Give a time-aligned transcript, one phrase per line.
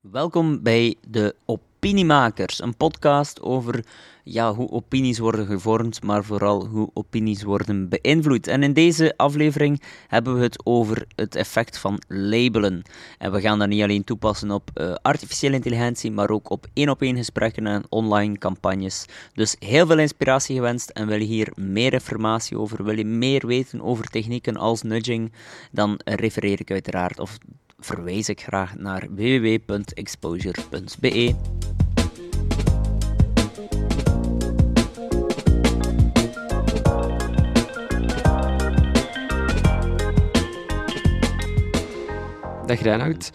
[0.00, 3.84] Welkom bij de Opiniemakers, een podcast over
[4.24, 8.46] ja, hoe opinies worden gevormd, maar vooral hoe opinies worden beïnvloed.
[8.46, 12.82] En in deze aflevering hebben we het over het effect van labelen.
[13.18, 17.16] En we gaan dat niet alleen toepassen op uh, artificiële intelligentie, maar ook op één-op-één
[17.16, 19.04] gesprekken en online campagnes.
[19.34, 23.46] Dus heel veel inspiratie gewenst en wil je hier meer informatie over, wil je meer
[23.46, 25.32] weten over technieken als nudging,
[25.72, 27.38] dan refereer ik uiteraard of
[27.80, 31.34] verwijs ik graag naar www.exposure.be.
[42.66, 43.30] Dag Reinoud.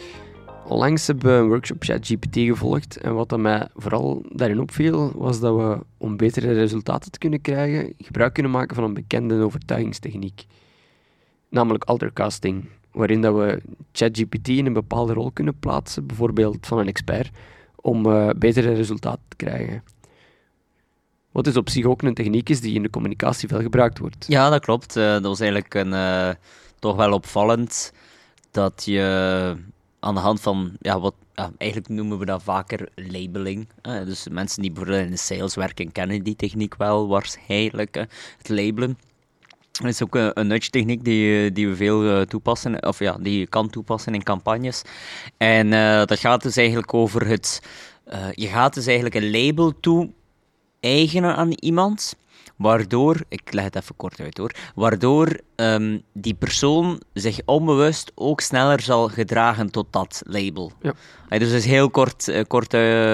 [0.67, 5.55] Onlangs hebben we een workshop ChatGPT gevolgd en wat mij vooral daarin opviel, was dat
[5.55, 10.45] we om betere resultaten te kunnen krijgen, gebruik kunnen maken van een bekende overtuigingstechniek,
[11.49, 16.87] namelijk altercasting waarin dat we ChatGPT in een bepaalde rol kunnen plaatsen, bijvoorbeeld van een
[16.87, 17.29] expert,
[17.75, 19.83] om uh, betere resultaten te krijgen.
[21.31, 24.25] Wat dus op zich ook een techniek is die in de communicatie veel gebruikt wordt.
[24.27, 24.95] Ja, dat klopt.
[24.95, 26.29] Uh, dat was eigenlijk een, uh,
[26.79, 27.93] toch wel opvallend
[28.51, 29.57] dat je
[29.99, 31.15] aan de hand van ja, wat
[31.57, 33.67] eigenlijk noemen we dat vaker labeling.
[33.81, 37.95] dus mensen die bijvoorbeeld in de sales werken kennen die techniek wel waarschijnlijk.
[38.37, 38.97] het labelen.
[39.81, 43.39] Dat is ook een, nudge techniek die, die we veel uh, toepassen, of ja, die
[43.39, 44.81] je kan toepassen in campagnes.
[45.37, 47.61] En uh, dat gaat dus eigenlijk over het.
[48.13, 52.15] Uh, je gaat dus eigenlijk een label toe-eigenen aan iemand,
[52.55, 58.41] waardoor, ik leg het even kort uit hoor, waardoor um, die persoon zich onbewust ook
[58.41, 60.71] sneller zal gedragen tot dat label.
[60.81, 60.93] Ja.
[61.27, 62.73] dus dat is heel kort, kort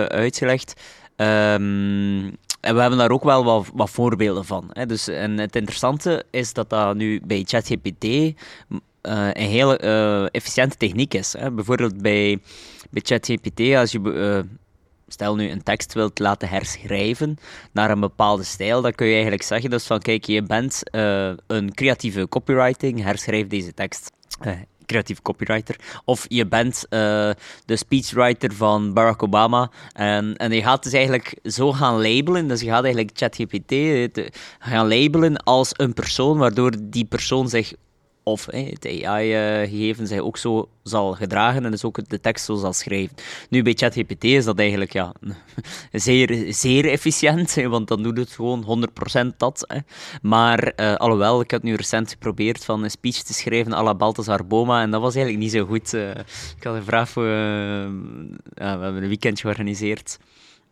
[0.10, 0.82] uitgelegd.
[1.16, 4.70] Um, en we hebben daar ook wel wat, voorbeelden van.
[4.74, 4.86] Hè.
[4.86, 8.34] Dus, en het interessante is dat dat nu bij ChatGPT uh,
[9.02, 11.34] een hele uh, efficiënte techniek is.
[11.38, 11.52] Hè.
[11.52, 12.40] Bijvoorbeeld bij,
[12.90, 14.40] bij ChatGPT, als je uh,
[15.08, 17.38] stel nu een tekst wilt laten herschrijven
[17.72, 20.82] naar een bepaalde stijl, dan kun je eigenlijk zeggen dus van kijk, je bent
[21.48, 24.12] een creatieve copywriting, herschrijf deze tekst
[24.92, 25.76] creatief copywriter.
[26.06, 27.00] Of je bent uh,
[27.66, 29.72] de speechwriter van Barack Obama.
[29.94, 32.48] En, en je gaat dus eigenlijk zo gaan labelen.
[32.48, 34.26] Dus je gaat eigenlijk ChatGPT eh,
[34.60, 37.74] gaan labelen als een persoon, waardoor die persoon zich
[38.24, 42.74] of het AI-gegeven zich ook zo zal gedragen en dus ook de tekst zo zal
[42.74, 43.16] schrijven.
[43.50, 45.14] Nu, bij ChatGPT is dat eigenlijk ja,
[45.92, 48.90] zeer, zeer efficiënt, want dan doet het gewoon
[49.24, 49.68] 100% dat.
[50.22, 53.96] Maar uh, alhoewel, ik heb nu recent geprobeerd van een speech te schrijven à la
[53.96, 55.94] Balthazar Boma en dat was eigenlijk niet zo goed.
[55.94, 56.10] Uh,
[56.58, 57.24] ik had een vraag voor...
[57.24, 60.18] We hebben een weekend georganiseerd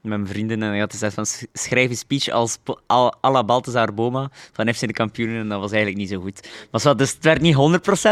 [0.01, 2.57] met mijn vrienden en hij had gezegd van schrijf een speech als
[2.91, 6.49] à la Balthazar Boma van FC de kampioenen en dat was eigenlijk niet zo goed.
[6.71, 7.55] Maar zo, dus het werd niet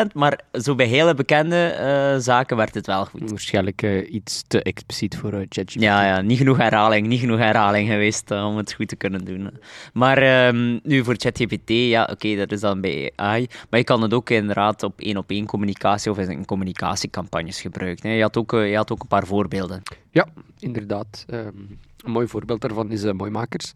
[0.10, 3.30] 100%, maar zo bij hele bekende uh, zaken werd het wel goed.
[3.30, 5.82] Waarschijnlijk uh, iets te expliciet voor uh, ChatGPT.
[5.82, 9.50] Ja, ja, niet genoeg herhaling, niet genoeg herhaling geweest om het goed te kunnen doen.
[9.94, 13.86] Maar um, nu voor ChatGPT, ja oké, okay, dat is dan bij AI, maar je
[13.86, 18.10] kan het ook inderdaad op één-op-één communicatie of in communicatiecampagnes gebruiken.
[18.10, 19.84] Je had ook, je had ook een paar voorbeelden.
[20.12, 20.28] Ja,
[20.60, 21.26] inderdaad.
[21.30, 23.74] Um, een mooi voorbeeld daarvan is uh, Mooimakers.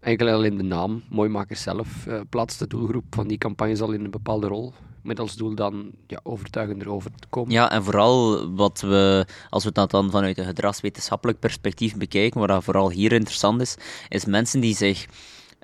[0.00, 4.04] Eigenlijk alleen de naam, Mooimakers zelf, uh, plaatst de doelgroep van die campagnes al in
[4.04, 4.72] een bepaalde rol.
[5.02, 7.52] Met als doel dan ja, overtuigender over te komen.
[7.52, 12.64] Ja, en vooral wat we, als we dat dan vanuit een gedragswetenschappelijk perspectief bekijken, wat
[12.64, 13.76] vooral hier interessant is,
[14.08, 15.06] is mensen die zich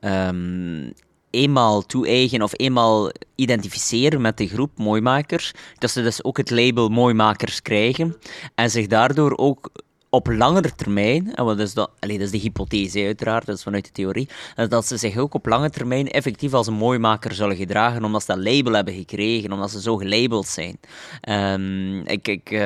[0.00, 0.92] um,
[1.30, 6.88] eenmaal toe-eigen of eenmaal identificeren met de groep mooimakers, dat ze dus ook het label
[6.88, 8.16] mooimakers krijgen
[8.54, 9.70] en zich daardoor ook
[10.14, 13.84] op langere termijn, en wat is dat, dat is de hypothese uiteraard, dat is vanuit
[13.84, 14.28] de theorie,
[14.68, 18.34] dat ze zich ook op lange termijn effectief als een mooimaker zullen gedragen, omdat ze
[18.34, 20.78] dat label hebben gekregen, omdat ze zo gelabeld zijn.
[21.28, 22.60] Um, ik ik uh,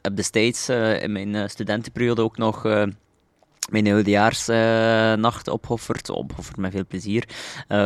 [0.00, 2.62] heb destijds uh, in mijn uh, studentenperiode ook nog
[3.70, 7.28] mijn oudejaarsnacht uh, opgeofferd, opgeofferd met veel plezier,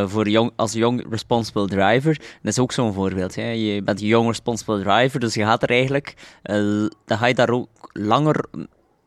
[0.06, 2.18] voor jong, als young responsible driver.
[2.18, 3.34] Dat is ook zo'n voorbeeld.
[3.34, 3.50] Hè.
[3.50, 6.14] Je bent young responsible driver, dus je gaat er eigenlijk,
[7.04, 8.44] dan ga je daar ook langer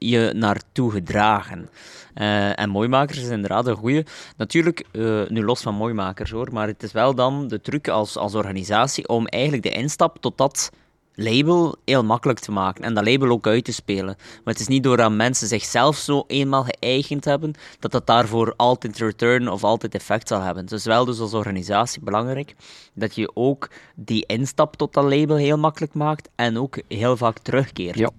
[0.09, 1.69] je naartoe gedragen.
[2.15, 4.05] Uh, en mooimakers is inderdaad een goede.
[4.37, 8.17] Natuurlijk, uh, nu los van mooimakers hoor, maar het is wel dan de truc als,
[8.17, 10.71] als organisatie om eigenlijk de instap tot dat
[11.13, 14.15] label heel makkelijk te maken en dat label ook uit te spelen.
[14.15, 18.97] Maar het is niet doordat mensen zichzelf zo eenmaal geëigend hebben, dat dat daarvoor altijd
[18.97, 20.65] return of altijd effect zal hebben.
[20.65, 22.55] Is wel dus als organisatie belangrijk
[22.93, 27.39] dat je ook die instap tot dat label heel makkelijk maakt en ook heel vaak
[27.39, 27.97] terugkeert.
[27.97, 28.09] Ja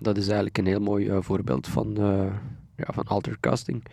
[0.00, 2.32] dat is eigenlijk een heel mooi uh, voorbeeld van, uh,
[2.76, 3.84] ja, van altercasting.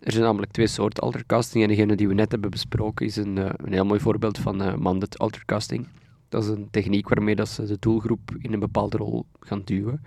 [0.00, 3.36] Er zijn namelijk twee soorten altercasting en degene die we net hebben besproken is een,
[3.36, 5.88] uh, een heel mooi voorbeeld van uh, mandat altercasting.
[6.28, 10.04] Dat is een techniek waarmee dat ze de doelgroep in een bepaalde rol gaan duwen.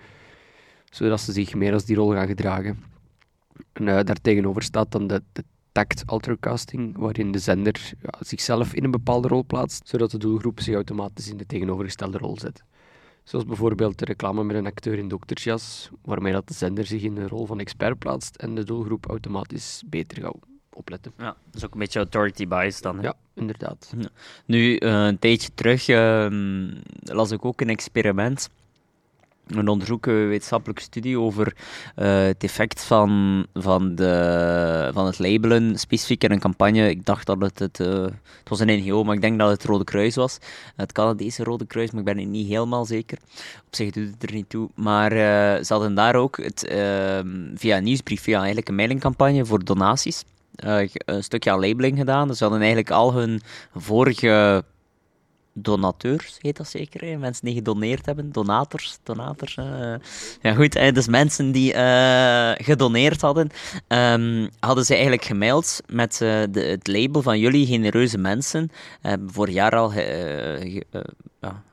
[0.90, 2.82] zodat ze zich meer als die rol gaan gedragen.
[3.72, 5.22] En uh, daartegenover staat dan de,
[5.72, 10.74] tact ultracasting, waarin de zender zichzelf in een bepaalde rol plaatst, zodat de doelgroep zich
[10.74, 12.62] automatisch in de tegenovergestelde rol zet.
[13.28, 17.14] Zoals bijvoorbeeld de reclame met een acteur in doktersjas, waarmee dat de zender zich in
[17.14, 20.36] de rol van expert plaatst en de doelgroep automatisch beter gaat
[20.72, 21.12] opletten.
[21.18, 22.96] Ja, dat is ook een beetje authority bias dan.
[22.96, 23.02] Hè?
[23.02, 23.94] Ja, inderdaad.
[24.44, 26.26] Nu, uh, een tijdje terug uh,
[27.02, 28.50] las ik ook een experiment
[29.56, 31.46] een onderzoek, een wetenschappelijke studie over
[31.96, 36.90] uh, het effect van, van, de, van het labelen, specifiek in een campagne.
[36.90, 39.64] Ik dacht dat het, het, uh, het was een NGO, maar ik denk dat het
[39.64, 40.38] Rode Kruis was.
[40.76, 43.18] Het Canadese Rode Kruis, maar ik ben het niet helemaal zeker.
[43.66, 44.68] Op zich doet het er niet toe.
[44.74, 45.18] Maar uh,
[45.64, 50.24] ze hadden daar ook het, ehm, via een nieuwsbrief, via eigenlijk een mailingcampagne voor donaties,
[50.56, 52.28] een stukje aan labeling gedaan.
[52.28, 53.40] Dus ze hadden eigenlijk al hun
[53.74, 54.64] vorige
[55.62, 59.56] donateurs, heet dat zeker, mensen die gedoneerd hebben, donators, donators.
[59.56, 59.94] Uh,
[60.42, 63.50] ja goed, dus mensen die uh, gedoneerd hadden,
[63.88, 68.70] um, hadden ze eigenlijk gemaild met uh, de, het label van jullie genereuze mensen,
[69.26, 69.92] voor jaar al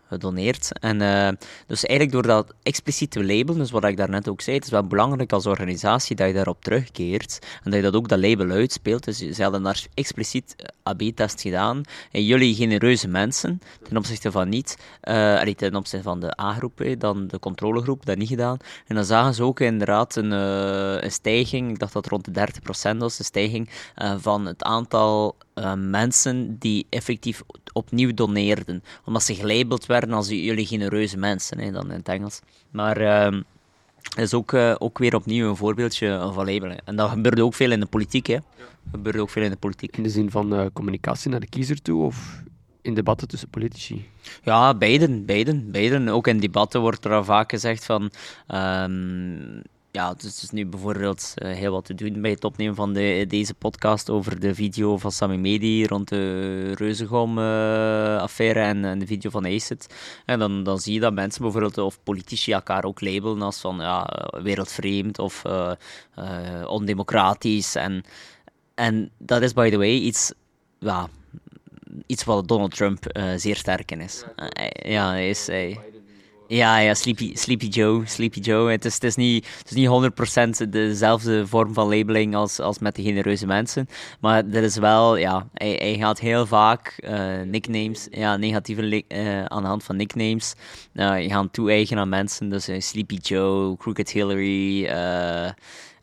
[0.07, 0.79] gedoneerd.
[0.79, 1.29] En uh,
[1.67, 4.87] dus eigenlijk door dat expliciete label, dus wat ik daarnet ook zei, het is wel
[4.87, 9.03] belangrijk als organisatie dat je daarop terugkeert en dat je dat ook dat label uitspeelt.
[9.03, 11.81] Dus ze hadden daar expliciet AB-test gedaan.
[12.11, 17.27] En jullie genereuze mensen, ten opzichte van niet, uh, ten opzichte van de A-groep, dan
[17.27, 18.57] de controlegroep, dat niet gedaan.
[18.87, 22.47] En dan zagen ze ook inderdaad een, een stijging, ik dacht dat rond de
[22.93, 23.69] 30% was, een stijging
[24.17, 25.35] van het aantal
[25.77, 27.41] mensen die effectief
[27.73, 28.83] opnieuw doneerden.
[29.05, 32.39] Omdat ze gelabeld werden als jullie genereuze mensen, hè, dan in het Engels.
[32.71, 33.39] Maar uh,
[34.17, 36.85] is ook, uh, ook weer opnieuw een voorbeeldje van labelen.
[36.85, 38.27] En dat gebeurde ook veel in de politiek.
[38.27, 38.33] Hè.
[38.33, 38.41] Ja.
[38.91, 39.97] Gebeurde ook veel in de politiek.
[39.97, 42.03] In de zin van uh, communicatie naar de kiezer toe?
[42.03, 42.43] Of
[42.81, 44.09] in debatten tussen politici?
[44.43, 46.07] Ja, beiden, beiden, beiden.
[46.07, 48.11] Ook in debatten wordt er vaak gezegd van...
[48.53, 49.61] Um,
[49.95, 52.93] ja, dus het is nu bijvoorbeeld uh, heel wat te doen bij het opnemen van
[52.93, 59.05] de, deze podcast over de video van Sami Medi rond de Reuzegom-affaire en, en, de
[59.05, 59.95] video van Acid.
[60.25, 63.77] En dan, dan zie je dat mensen bijvoorbeeld, of politici elkaar ook labelen als van
[63.77, 65.71] ja, wereldvreemd of uh,
[66.67, 67.75] ondemocratisch.
[67.75, 68.03] En,
[68.73, 70.33] en dat is, by the way, iets...
[70.79, 71.07] Ja,
[72.05, 74.23] iets wat Donald Trump zeer sterk in is.
[74.83, 75.47] ja, hij is...
[75.47, 75.79] Hij,
[76.47, 78.05] ja, ja Sleepy, Sleepy Joe.
[78.05, 78.71] Sleepy Joe.
[78.71, 79.89] Het is, het is niet, het is niet
[80.65, 83.87] 100% dezelfde vorm van labeling als, als met de genereuze mensen.
[84.19, 89.45] Maar dat is wel, ja, hij, hij gaat heel vaak uh, nicknames, ja, negatieve uh,
[89.45, 90.53] aan de hand van nicknames,
[90.93, 92.49] uh, gaan toe-eigenen aan mensen.
[92.49, 94.87] Dus Sleepy Joe, Crooked Hillary.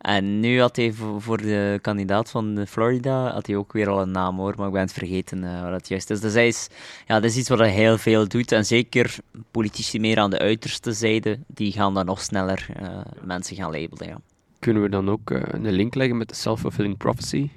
[0.02, 4.10] En nu had hij voor de kandidaat van Florida had hij ook weer al een
[4.10, 6.20] naam hoor, maar ik ben het vergeten uh, wat het juist is.
[6.20, 6.68] Dus hij is,
[7.06, 8.52] ja, dat is iets wat hij heel veel doet.
[8.52, 9.16] En zeker
[9.50, 14.08] politici meer aan de uiterste zijde, die gaan dan nog sneller uh, mensen gaan labelen.
[14.08, 14.20] Ja.
[14.58, 17.50] Kunnen we dan ook uh, een link leggen met de self-fulfilling prophecy?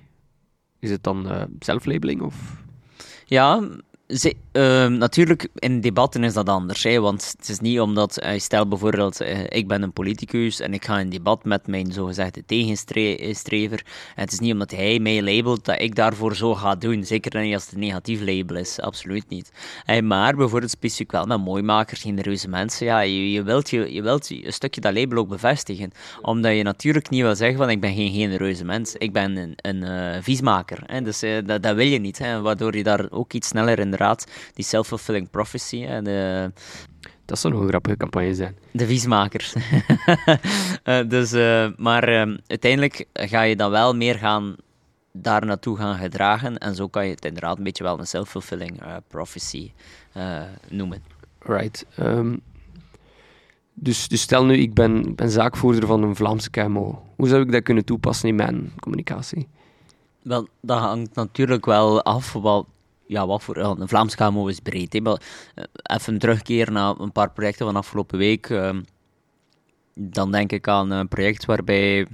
[0.80, 2.36] Is het dan zelflabeling of?
[3.26, 3.68] Ja,
[4.08, 6.84] uh, natuurlijk, in debatten is dat anders.
[6.84, 10.74] Hè, want het is niet omdat, uh, stel bijvoorbeeld, uh, ik ben een politicus en
[10.74, 13.84] ik ga in debat met mijn zogezegde tegenstrever.
[14.16, 17.04] En het is niet omdat hij mij labelt dat ik daarvoor zo ga doen.
[17.04, 19.52] Zeker niet als het een negatief label is, absoluut niet.
[19.90, 22.86] Uh, maar bijvoorbeeld specifiek wel met mooimakers, genereuze mensen.
[22.86, 25.92] Ja, je, wilt, je, je wilt een stukje dat label ook bevestigen.
[26.22, 28.96] Omdat je natuurlijk niet wil zeggen van ik ben geen genereuze mens.
[28.96, 30.84] Ik ben een, een viesmaker.
[30.86, 32.18] Hè, dus dat, dat wil je niet.
[32.18, 35.84] Hè, waardoor je daar ook iets sneller in inderdaad die self-fulfilling prophecy.
[35.84, 36.52] En de,
[37.26, 38.58] dat zou nog een grappige campagne zijn.
[38.72, 39.56] De viesmakers.
[40.84, 44.56] uh, dus, uh, maar uh, uiteindelijk ga je dan wel meer gaan
[45.12, 46.58] daar naartoe gaan gedragen.
[46.58, 49.72] En zo kan je het inderdaad een beetje wel een self-fulfilling prophecy
[50.70, 51.04] noemen.
[51.40, 51.86] Right.
[52.00, 52.42] Um,
[53.74, 57.04] dus, dus stel nu, ik ben, ben zaakvoerder van een Vlaamse KMO.
[57.16, 59.48] Hoe zou ik dat kunnen toepassen in mijn communicatie?
[60.22, 62.66] Wel, dat hangt natuurlijk wel af wat
[63.08, 64.94] ja, wat voor een Vlaams KMO is breed.
[64.94, 65.22] Hè, maar
[65.56, 68.50] uh, even terugkeren naar een paar projecten van afgelopen week.
[68.50, 68.70] Uh,
[69.94, 72.08] dan denk ik aan een project waarbij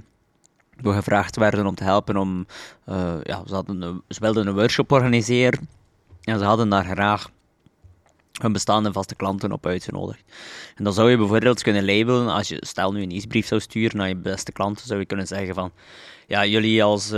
[0.76, 2.46] we gevraagd werden om te helpen om.
[2.88, 5.68] Uh, ja, ze, hadden wilden een workshop organiseren
[6.22, 7.30] en ze hadden daar graag
[8.40, 10.22] hun bestaande vaste klanten op uitgenodigd.
[10.76, 13.96] En dan zou je bijvoorbeeld kunnen labelen, als je stel nu een nieuwsbrief zou sturen
[13.96, 15.72] naar je beste klanten, zou je kunnen zeggen van,
[16.26, 17.12] ja, jullie als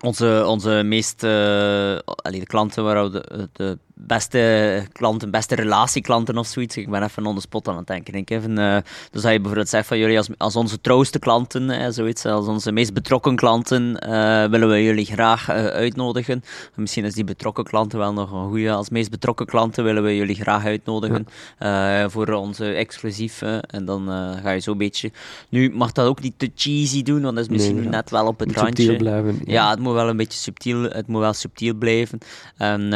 [0.00, 6.76] onze, onze meest, uh, de klanten waar de, de, beste klanten, beste relatieklanten of zoiets.
[6.76, 8.14] Ik ben even on the spot aan het denken.
[8.14, 8.76] Ik even, uh,
[9.10, 12.46] dus dat je bijvoorbeeld zegt van jullie als, als onze trouwste klanten, uh, zoiets, als
[12.46, 16.44] onze meest betrokken klanten, uh, willen we jullie graag uitnodigen.
[16.74, 18.72] Misschien is die betrokken klanten wel nog een goede.
[18.72, 21.26] Als meest betrokken klanten willen we jullie graag uitnodigen
[21.58, 22.08] ja.
[22.08, 23.42] voor onze exclusief.
[23.42, 24.08] en dan
[24.42, 25.10] ga je zo een beetje.
[25.48, 28.26] Nu mag dat ook niet te cheesy doen, want dat is misschien nee, net wel
[28.26, 28.96] op het randje.
[28.96, 29.52] Blijven, ja.
[29.52, 29.70] ja.
[29.70, 32.18] het moet wel een beetje subtiel, het moet wel subtiel blijven.
[32.56, 32.92] En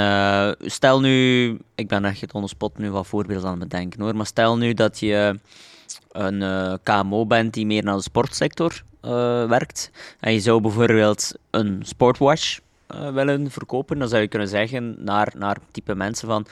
[0.61, 4.17] stel nu, ik ben echt on the spot nu wat voorbeelden aan het bedenken hoor,
[4.17, 5.39] maar stel nu dat je
[6.13, 9.11] een uh, KMO bent die meer naar de sportsector uh,
[9.49, 12.61] werkt en je zou bijvoorbeeld een sportwatch
[13.13, 16.47] willen verkopen, dan zou je kunnen zeggen naar, naar type mensen van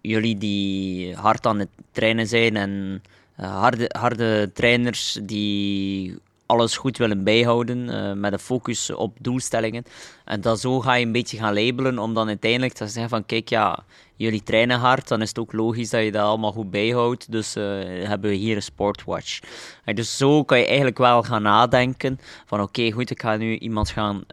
[0.00, 3.02] jullie die hard aan het trainen zijn en
[3.34, 6.18] harde, harde trainers die
[6.48, 9.84] alles goed willen bijhouden, uh, met een focus op doelstellingen.
[10.24, 13.26] En dan zo ga je een beetje gaan labelen, om dan uiteindelijk te zeggen van,
[13.26, 13.84] kijk, ja,
[14.16, 17.32] jullie trainen hard, dan is het ook logisch dat je dat allemaal goed bijhoudt.
[17.32, 17.64] Dus uh,
[18.06, 19.40] hebben we hier een sportwatch.
[19.84, 23.58] En dus zo kan je eigenlijk wel gaan nadenken van, oké, goed, ik ga nu
[23.58, 24.24] iemand gaan...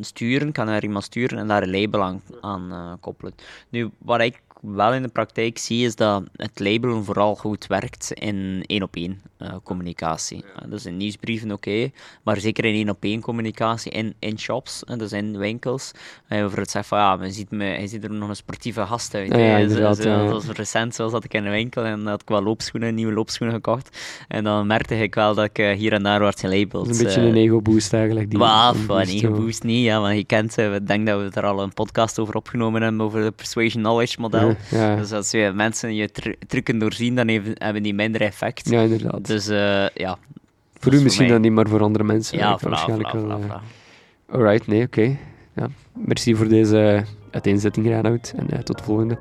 [0.00, 3.34] Sturen, kan er iemand sturen en daar een label aan, aan koppelen.
[3.68, 8.12] Nu, wat ik wel in de praktijk zie, is dat het labelen vooral goed werkt
[8.12, 10.36] in één op één uh, communicatie.
[10.36, 11.90] Uh, dus in nieuwsbrieven oké,
[12.22, 15.90] maar zeker in één op één communicatie in, in shops, uh, dus in winkels.
[16.28, 19.14] Over het zeggen van ja, je ziet, me, je ziet er nog een sportieve gast
[19.14, 19.32] uit.
[19.32, 20.24] Ja, ja, zo, zo, ja.
[20.24, 23.56] was recent, zoals dat ik in de winkel en had ik wel loopschoenen, nieuwe loopschoenen
[23.56, 23.98] gekocht.
[24.28, 26.88] En dan merkte ik wel dat ik hier en daar werd gelabeld.
[26.88, 28.30] een beetje een ego-boost eigenlijk.
[28.30, 31.62] Die well, een ego-boost niet, ja, want je kent, ik denk dat we er al
[31.62, 34.49] een podcast over opgenomen hebben, over de Persuasion Knowledge model.
[34.70, 34.96] Ja.
[34.96, 38.70] Dus als je mensen je tr trucken doorzien, dan even, hebben die minder effect.
[38.70, 39.26] Ja, inderdaad.
[39.26, 40.18] Dus uh, ja.
[40.78, 42.38] Voor u misschien dan niet, maar voor andere mensen.
[42.38, 43.40] Ja, voilà, waarschijnlijk voilà, wel.
[43.40, 44.34] Voilà, uh...
[44.34, 45.00] Alright, nee, oké.
[45.00, 45.18] Okay.
[45.54, 45.68] Ja.
[45.94, 48.32] Merci voor deze uiteenzetting, Reinoud.
[48.36, 49.18] En uh, tot de volgende.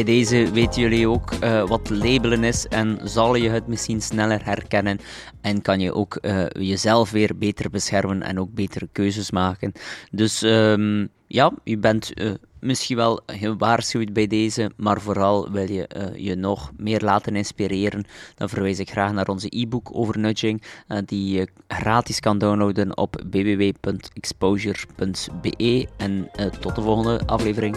[0.00, 4.44] Bij deze weten jullie ook uh, wat labelen is en zal je het misschien sneller
[4.44, 4.98] herkennen
[5.40, 9.72] en kan je ook uh, jezelf weer beter beschermen en ook betere keuzes maken.
[10.10, 16.12] Dus um, ja, je bent uh, misschien wel gewaarschuwd bij deze, maar vooral wil je
[16.16, 18.04] je nog meer laten inspireren,
[18.34, 20.62] dan verwijs ik graag naar onze e-book over nudging,
[21.04, 25.88] die je gratis kan downloaden op www.exposure.be.
[25.96, 26.30] En
[26.60, 27.76] tot de volgende aflevering.